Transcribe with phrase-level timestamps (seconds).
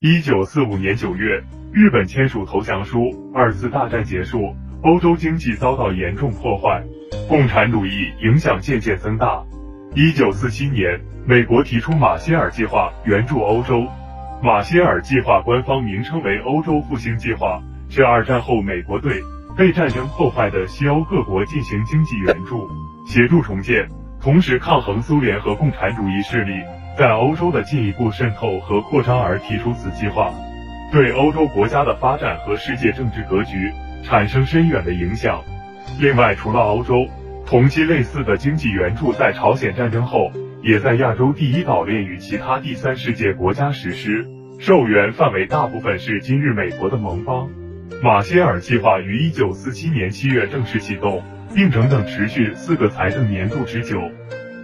[0.00, 1.42] 一九四五年九月，
[1.72, 6.84] 日本签署投降书，二次大战结束，欧洲经济遭到严重破坏，
[7.28, 9.42] 共产主义影响渐渐增大。
[9.96, 13.88] 一九四七年，美国提出马歇尔计划援助欧洲。
[14.40, 19.20] 马歇尔计划官方名称为欧洲复兴计划，是二战后美国对
[19.56, 22.70] 被战争破坏的西欧各国进行经济援助，
[23.04, 23.88] 协助重建，
[24.20, 26.52] 同时抗衡苏联和共产主义势力
[26.98, 30.34] 在欧洲的进一步渗透和扩张而提出此计划，
[30.90, 35.44] 对欧洲国家的发展和世界政治格局产生深远的影响。
[36.00, 37.06] 另外，除了欧洲，
[37.46, 40.32] 同期类似的经济援助在朝鲜战争后。
[40.60, 44.26] 也在亚洲第一岛链与其他第三世界国家实施，
[44.58, 47.48] 受援范围大部分是今日美国的盟邦。
[48.02, 51.22] 马歇尔计划于一九四七年七月正式启动，
[51.54, 54.02] 并整整持续四个财政年度之久。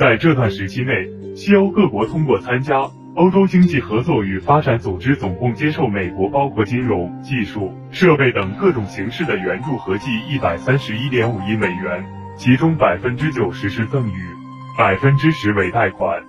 [0.00, 12.02] 在这段时期内，西欧各国通过参加欧洲经济合作与发展组织，总共接受美国包括金融、技术、设备等各种形式的援助，合计一百三十一点五亿美元，
[12.38, 14.22] 其中百分之九十是赠与。
[14.78, 16.22] 百分之十为贷款。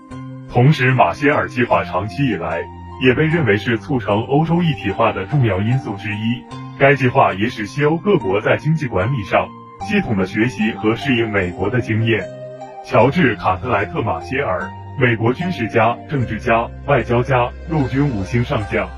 [0.50, 2.59] 同时，马歇尔计划长期以来
[3.02, 6.44] 也被认为是促成欧洲一体化的重要因素之一。
[6.78, 9.48] 该计划也使西欧各国在经济管理上
[9.80, 12.41] 系统的学习和适应美国的经验。
[12.84, 14.60] 乔治·卡特莱特·马歇尔，
[15.00, 18.90] 美国军事家、政治家、外交家，陆军五星上将。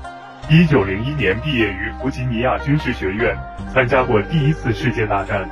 [0.48, 3.36] 一九零一年毕业于弗吉尼亚军事学院，
[3.72, 5.48] 参加过第一次世界大战。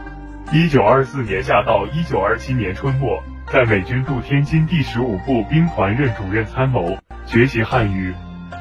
[0.50, 3.22] 一九二四年夏到一九二七年春末。
[3.52, 8.14] 在美军驻天津第十五步兵团任主任参谋，学习汉语。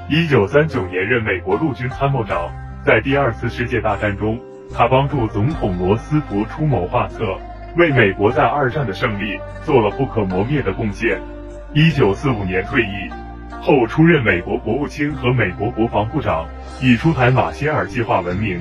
[0.09, 2.51] 一九三九年任美国陆军参谋长。
[2.83, 4.37] 在第二次世界大战中，
[4.75, 7.23] 他帮助总统罗斯福出谋划策，
[7.77, 11.19] 为美国在二战的胜利做了不可磨灭的贡献。
[11.73, 13.09] 一九四五年退役
[13.61, 16.47] 后，出任美国国务卿和美国国防部长，
[16.81, 18.59] 以出台马歇尔计划闻名。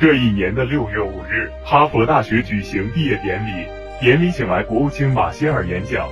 [0.00, 3.66] 这一年的六月五日，哈佛大学举行毕业典礼。
[4.00, 6.08] 典礼请来国务卿马歇尔演讲。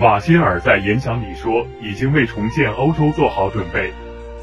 [0.00, 3.92] 马歇尔在演讲里说，已经为重建欧洲做好准备。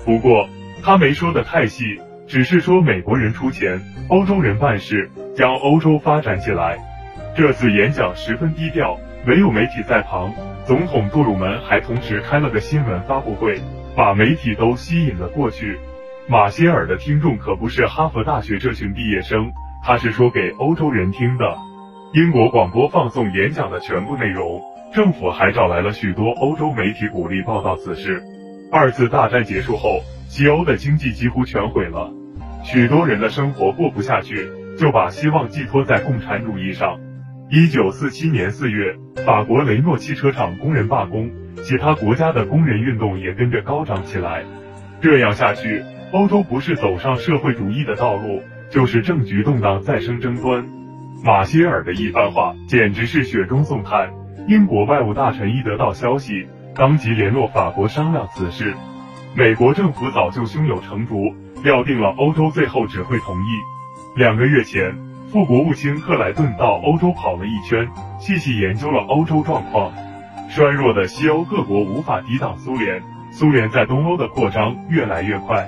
[0.06, 0.48] 不过
[0.81, 6.78] 他没说的太细，只是说美国人出钱，欧洲人办事，将欧洲发展起来。
[7.38, 10.34] 这次演讲十分低调，没有媒体在旁。
[10.66, 13.62] 总统杜鲁门还同时开了个新闻发布会，
[13.96, 15.78] 把媒体都吸引了过去。
[16.28, 19.52] 马歇尔的听众可不是哈佛大学这群毕业生，
[19.84, 21.56] 他是说给欧洲人听的。
[22.16, 24.59] 英国广播放送演讲的全部内容，
[24.92, 28.24] 政府还找来了许多欧洲媒体鼓励报道此事。
[28.72, 32.12] 二次大战结束后，西欧的经济几乎全毁了，
[32.64, 34.50] 许多人的生活过不下去，
[34.80, 36.98] 就把希望寄托在共产主义上。
[37.50, 41.31] 一九四七年四月，法国雷诺汽车厂工人罢工，
[41.63, 44.44] 其他国家的工人运动也跟着高涨起来。
[45.00, 45.81] 这样下去，
[46.12, 50.68] 欧洲不是走上社会主义的道路，就是政局动荡，再生争端。
[51.24, 54.12] 马歇尔的一番话简直是雪中送炭。
[54.50, 58.74] 英国外务大臣一得到消息，当即联络法国商量此事。
[59.36, 64.19] 美国政府早就胸有成竹，料定了欧洲最后只会同意。
[64.19, 64.97] 两个月前，
[65.30, 67.86] 副国务卿克莱顿到欧洲跑了一圈，
[68.18, 69.92] 细细研究了欧洲状况。
[70.50, 73.02] 衰弱的西欧各国无法抵挡苏联，
[73.32, 75.68] 苏联在东欧的扩张越来越快，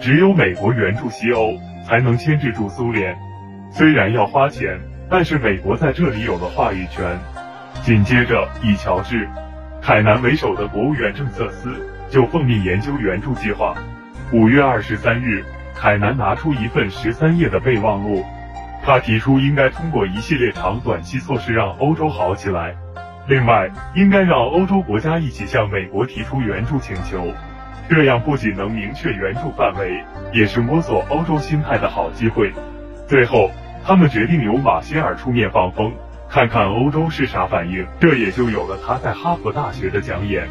[0.00, 1.52] 只有美国援助西欧，
[1.86, 3.16] 才能牵制住苏联。
[3.70, 7.16] 虽然要花钱，但是美国在这里有了话语权。
[7.82, 9.26] 紧接着，以乔治·
[9.80, 13.76] 凯南为首的国务院政策司就奉命研究援助计划。
[14.32, 15.44] 五月二十三日，
[15.76, 18.24] 凯南拿出一份十三页的备忘录，
[18.86, 22.76] 他提出应该通过一系列长短期措施让欧洲好起来。
[23.28, 27.26] 另外，应该让欧洲国家一起向美国提出援助请求，
[27.90, 30.02] 这样不仅能明确援助范围，
[30.32, 32.52] 也是摸索欧洲心态的好机会。
[33.06, 33.50] 最后。
[33.88, 35.92] 他们决定由马歇尔出面放风，
[36.28, 37.86] 看看欧洲是啥反应。
[38.00, 40.48] 这也就有了他在哈佛大学的讲演。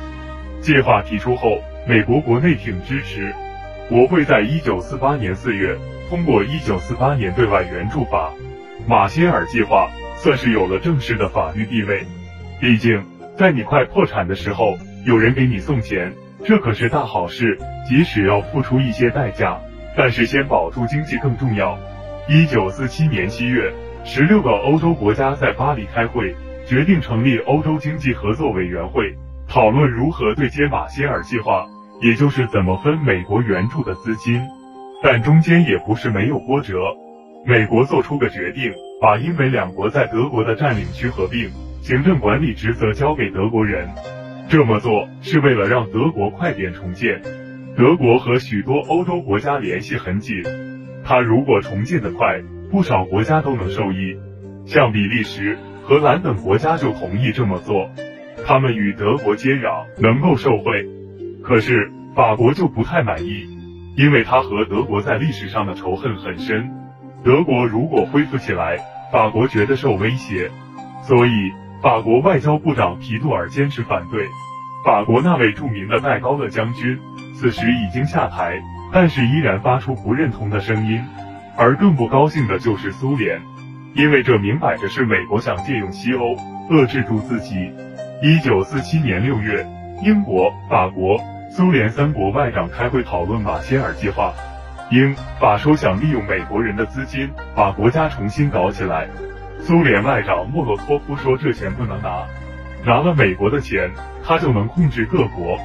[0.62, 3.36] 计划提出后，美国国内挺支持，
[3.90, 5.78] 国会在一九四八年四月
[6.10, 8.32] 通过《一九四八年对外援助法》，
[8.88, 12.06] 马歇尔计划算是有了正式的法律地位。
[12.62, 13.04] 毕竟，
[13.38, 16.14] 在你快破产的时候，有人给你送钱，
[16.46, 17.58] 这可是大好事。
[17.88, 19.60] 即使要付出一些代价，
[19.96, 21.78] 但是先保住经济更重要。
[22.28, 23.72] 一九四七年七月，
[24.04, 26.36] 十六个欧洲国家在巴黎开会，
[26.66, 29.16] 决定成立欧洲经济合作委员会，
[29.48, 31.68] 讨论如何对接马歇尔计划，
[32.02, 34.42] 也就是怎么分美国援助的资金。
[35.04, 36.76] 但中间也不是没有波折，
[37.46, 41.50] 美国做出个决定，把英美两国在德国的占领区合并，
[41.82, 43.88] 行政管理职责交给德国人。
[44.48, 47.22] 这么做是为了让德国快点重建。
[47.78, 50.44] 德国和许多欧洲国家联系很紧，
[51.04, 52.42] 它如果重建得快，
[52.72, 54.18] 不少国家都能受益。
[54.66, 57.92] 像比利时、荷兰等国家就同意这么做，
[58.48, 60.88] 他们与德国接壤，能够受惠。
[61.44, 63.46] 可是法国就不太满意，
[63.98, 66.72] 因为他和德国在历史上的仇恨很深。
[67.24, 68.78] 德国如果恢复起来，
[69.12, 70.52] 法国觉得受威胁，
[71.04, 74.28] 所以法国外交部长皮杜尔坚持反对。
[74.84, 77.00] 法国那位著名的戴高乐将军
[77.36, 78.62] 此时已经下台，
[78.94, 81.02] 但是依然发出不认同的声音。
[81.58, 83.42] 而更不高兴的就是苏联，
[83.96, 86.36] 因为这明摆着是美国想借用西欧
[86.70, 87.72] 遏制住自己。
[88.22, 89.66] 一九四七年六月，
[90.04, 91.18] 英国、法国、
[91.56, 94.34] 苏联三国外长开会讨论马歇尔计划。
[94.92, 99.08] 英法说想利用美国人的资金把国家重新搞起来。
[99.60, 102.26] 苏联外长莫洛托夫说这钱不能拿，
[102.86, 103.90] 拿了美国的钱，
[104.22, 105.58] 他就能控制各国。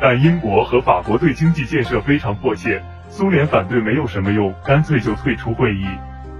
[0.00, 5.88] 但英国和法国对经济建设非常迫切，苏联反对没有什么用，干脆就退出会议。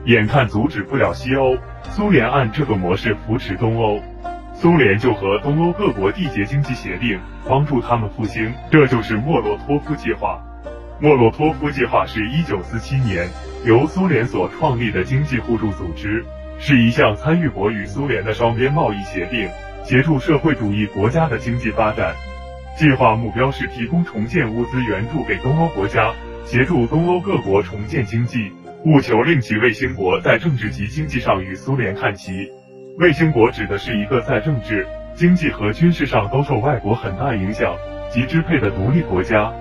[0.04, 1.56] 眼看阻止不了西欧，
[1.90, 4.00] 苏联按这个模式扶持东欧，
[4.62, 7.19] 苏联就和东欧各国缔结经济协定，
[7.49, 10.41] 帮助他们复兴，这就是莫洛托夫计划。
[11.00, 13.29] 莫洛托夫计划是一九四七年
[13.67, 16.25] 由苏联所创立的经济互助组织，
[16.61, 19.49] 是一项参与国与苏联的双边贸易协定，
[19.82, 22.14] 协助社会主义国家的经济发展。
[22.79, 26.12] 计划目标是提供重建物资援助给东欧国家，
[26.44, 28.53] 协助东欧各国重建经济，
[28.85, 32.62] 务求令其卫星国在政治及经济上与苏联看齐。
[32.99, 37.75] 卫星国指的是一个在政治、经济和军事上都受外国很大影响
[38.11, 39.53] 及支配的独立国家。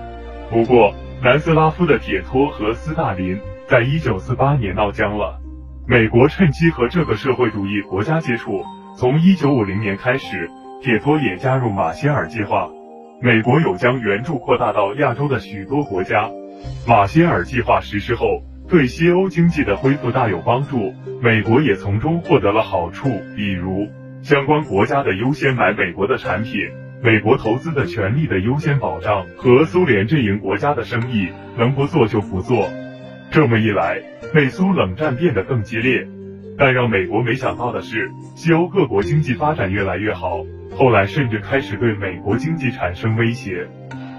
[0.50, 5.40] 不过，南斯拉夫的铁托和斯大林在一九四八年闹僵了，
[5.88, 8.62] 美国趁机和这个社会主义国家接触。
[8.98, 10.50] 从一九五零年开始，
[10.82, 12.68] 铁托也加入马歇尔计划。
[13.22, 16.28] 美国有将援助扩大到亚洲的许多国家。
[16.86, 23.88] 马歇尔计划实施后，对西欧经济的恢复大有帮助，美国也从中获得了好处，比如
[24.22, 26.54] 相关国家的优先买美国的产品。
[27.04, 32.70] 美国投资的权利的优先保障和苏联阵营国家的生意能不做就不做，
[33.32, 34.00] 这么一来，
[34.32, 36.06] 美苏冷战变得更激烈。
[36.56, 40.44] 但让美国没想到的是，西欧各国经济发展越来越好，
[40.76, 43.66] 后来甚至开始对美国经济产生威胁。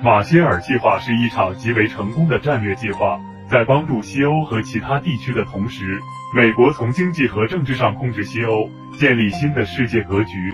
[0.03, 6.01] 马歇尔计划是一场极为成功的战略计划，在帮助西欧和其他地区的同时，
[6.35, 10.51] 美国从经济和政治上控制西欧，建立新的世界格局。